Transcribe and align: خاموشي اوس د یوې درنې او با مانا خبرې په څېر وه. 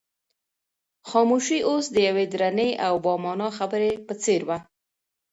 خاموشي 1.09 1.59
اوس 1.69 1.85
د 1.91 1.97
یوې 2.07 2.25
درنې 2.33 2.69
او 2.87 2.93
با 3.03 3.13
مانا 3.23 3.49
خبرې 3.57 3.91
په 4.07 4.13
څېر 4.23 4.41
وه. 4.47 4.57